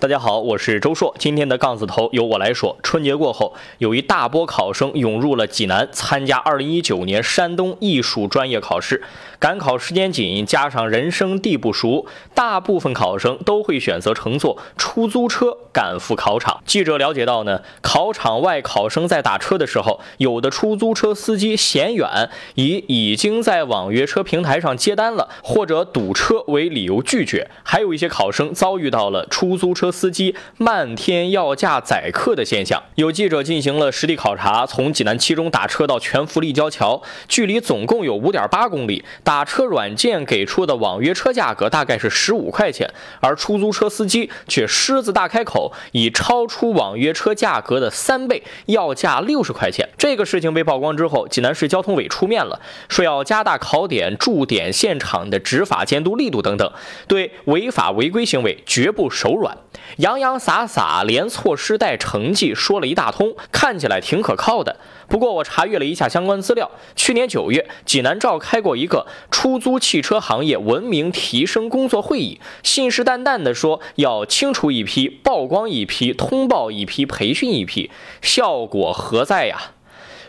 [0.00, 1.14] 大家好，我是周硕。
[1.18, 2.74] 今天的杠子头由我来说。
[2.82, 9.02] 春节过后，有一大波考生涌入了济南参加2019年山东艺术专业考试。
[9.38, 16.62] 赶考时间紧，加上人生地不熟，大部分考生都会选择乘坐出租车赶赴考场。
[16.64, 32.82] 记者了解到呢，考场外考生在打车的时候，有的出租车司机嫌远，以已经在网约车平台上接单了，或者堵车为理由拒绝；还有一些考生遭遇到了出租车司机漫天要价宰客的现象。
[32.94, 39.04] 有记者进行了实地考察，从济南七中打车到全福立交桥，距离总共有五点八公里。
[39.24, 49.88] 打车软件给出的网约车价格大概是十五块钱，而出租车司机却狮子大开口，以超出网约车价格的三倍要价六十块钱。
[49.96, 56.72] 这个事情被曝光之后，济南市交通委出面了，说要加大考点驻点现场的执法监督力度等等，
[57.06, 59.56] 对违法违规行为绝不手软。
[59.96, 64.76] 洋洋洒洒连措施带成绩说了一大通，看起来挺可靠的。
[65.08, 77.90] 不过我查阅了一下相关资料，去年九月，济南召开过一个出租汽车行业文明提升工作会议，信誓旦旦地说要清除一批、曝光一批、通报一批、培训一批，
[78.22, 79.72] 效果何在呀？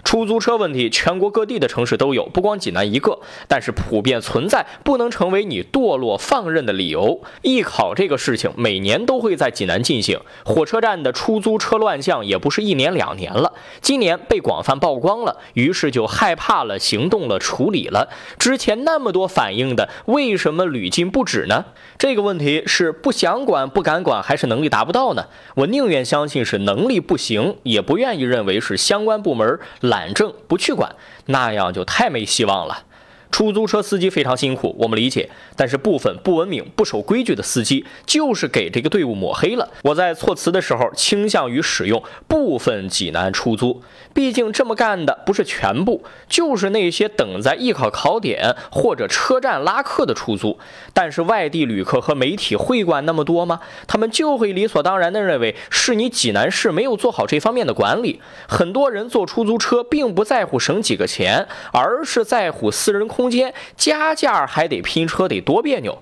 [0.04, 7.22] 出租车问题，全国各地的城市都有，不光济南一个，但是普遍存在，不能成为你堕落放任的理由。
[7.42, 18.10] 艺考这个事情每年都会在济南进行，火车站的出租车乱象也不是一年两年了，今年被广泛曝光了，于是就害怕了，行动了，处理了。
[18.38, 21.66] 之前那么多反映的，为什么屡禁不止呢？
[21.98, 25.28] 这个问题是不想管、不敢管，还是能力达不到呢？
[25.56, 29.60] 我宁愿相信是能力不行，也不愿意认为是相关部门。
[29.92, 32.86] 懒政不去管，那样就太没希望了。
[33.32, 35.30] 出租车司机非常辛苦，我们理解。
[35.56, 39.70] 但是部分不文明、不守规矩的司机，就是给这个队伍抹黑了。
[39.84, 43.82] 我在措辞的时候，倾向于使用“部分济南出租”，
[44.14, 50.60] 毕竟这么干的不是全部，就是那些等在艺考考点或者车站拉客的出租。
[50.94, 53.62] 但是外地旅客和媒体会管那么多吗？
[53.88, 58.20] 他们就会理所当然地认为是你济南市没有做好这方面的管理。
[58.48, 63.21] 很多人坐出租车，并不在乎省几个钱，而是在乎私人空。
[63.22, 66.00] 空间加价还得拼车，得多别扭。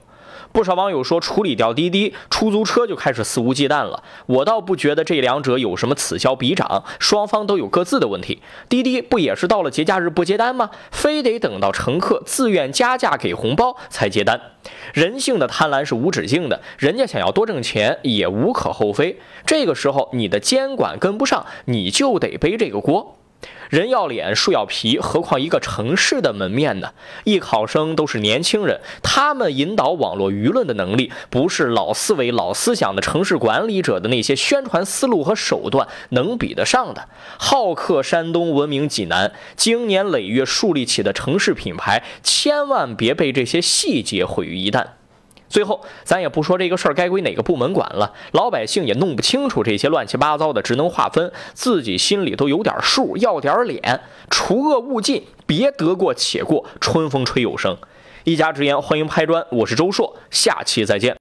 [0.54, 4.02] 不少网友说，处理掉滴滴出租车就开始肆无忌惮了。
[4.26, 8.42] 我倒不觉得这两者有什么此消彼长，双方都有各自的问题。
[8.70, 10.70] 滴滴不也是到了节假日不接单吗？
[10.92, 14.40] 非得等到乘客自愿加价给红包才接单。
[14.94, 19.20] 人性的贪婪是无止境的，人家想要多挣钱也无可厚非。
[19.46, 23.18] 这个时候你的监管跟不上，你就得背这个锅。
[23.70, 26.94] 人要脸，树要皮，何况一个城市的门面呢？
[27.24, 37.08] 艺考生都是年轻人，他们引导网络舆论的能力，不是老思维、老思想的城市管理者的那些宣传思路和手段能比得上的。
[37.38, 44.99] 好客山东，闻名济南，经年累月树立起的城市品牌，千万别被这些细节毁于一旦。
[45.50, 57.76] 最后，咱也不说这个事儿该归哪个部门管了，老百姓也弄不清楚这些乱七八糟的职能划分，自己心里都有点数，要点脸，除恶务尽，别得过且过，春风吹又生。
[58.26, 61.18] 一家之言，欢迎拍砖，我是周硕，下期再见。